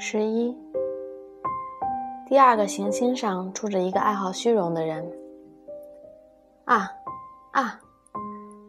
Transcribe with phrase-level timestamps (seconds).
[0.00, 0.56] 十一，
[2.28, 5.04] 第二个行星上住着一个爱好虚荣的人。
[6.66, 6.88] 啊，
[7.50, 7.80] 啊，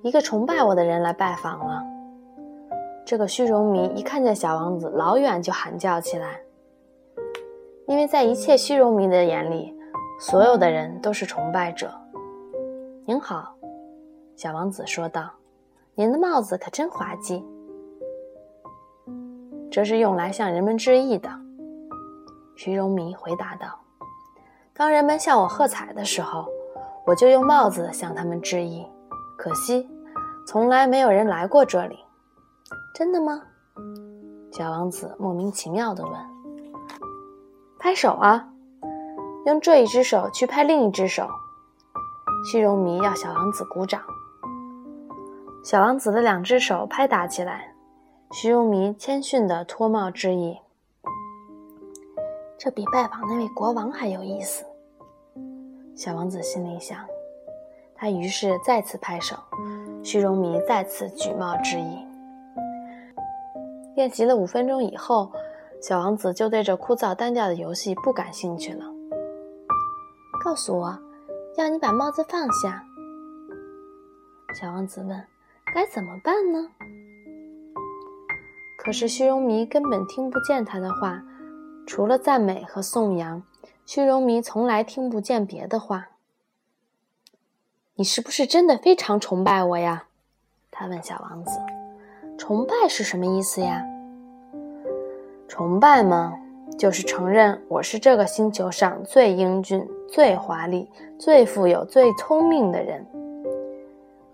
[0.01, 1.83] 一个崇拜我的人来拜访了。
[3.05, 6.41] 这个虚荣迷一看见小王子，老远就喊叫起来，
[7.85, 9.71] 因为在一切虚荣迷的眼里，
[10.19, 11.91] 所有的人都是崇拜者。
[13.05, 13.53] 您好，
[14.35, 15.29] 小王子说道
[15.93, 17.45] ：“您的帽子可真滑稽。”
[19.79, 21.29] 这是用来向人们致意的，
[22.53, 23.79] 虚荣迷回答道
[24.75, 26.49] ：“当人们向我喝彩的时候，
[27.05, 28.85] 我就用帽子向他们致意。
[29.37, 29.89] 可惜，
[30.45, 31.97] 从来没有人来过这里。”
[32.93, 33.41] 真的吗？
[34.51, 36.13] 小王子莫名其妙地问。
[37.79, 38.49] “拍手啊！
[39.45, 41.25] 用这一只手去拍另一只手。”
[42.51, 44.01] 虚荣迷要小王子鼓掌。
[45.63, 47.68] 小王子的两只手拍打起来。
[48.31, 50.59] 虚荣迷谦逊地脱帽致意，
[52.59, 54.63] 这比拜访那位国王还有意思。
[55.95, 57.03] 小王子心里想，
[57.95, 59.35] 他于是再次拍手，
[60.03, 62.05] 虚荣迷再次举帽致意。
[63.95, 65.31] 练习了五分钟以后，
[65.81, 68.85] 小王子就对这枯燥单调的游戏不感兴趣了。
[70.43, 70.95] 告诉我，
[71.57, 72.85] 要你把帽子放下。
[74.53, 75.25] 小王子问
[75.73, 76.69] ：“该怎么办呢？”
[78.89, 81.21] 可是虚荣迷根本听不见他的话，
[81.85, 83.43] 除了赞美和颂扬，
[83.85, 86.09] 虚荣迷从来听不见别的话。
[87.93, 90.05] 你是不是真的非常崇拜我呀？
[90.71, 91.51] 他问小王子。
[92.35, 93.85] 崇拜是什么意思呀？
[95.47, 96.33] 崇拜嘛，
[96.75, 103.05] 就是承认我是这个星球上最英俊、最华丽、最富有、最聪明的人。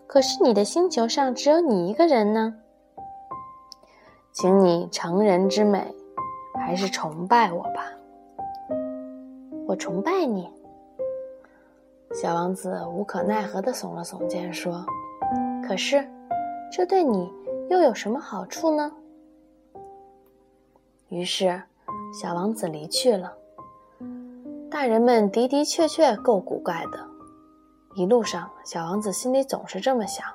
[0.08, 2.56] 可是你的星球上只有你一个人呢。
[4.36, 5.96] 请你成人之美，
[6.56, 7.90] 还是崇拜我吧。
[9.66, 10.52] 我崇拜你。
[12.14, 14.86] 小王子无可奈何地耸了耸肩，说
[15.66, 16.06] ：“可是，
[16.70, 17.32] 这对你
[17.70, 18.92] 又有什么好处呢？”
[21.08, 21.64] 于是，
[22.22, 23.34] 小王子离去了。
[24.70, 27.00] 大人们的的确确够古怪的。
[27.96, 30.26] 一路上，小王子心里总是这么想。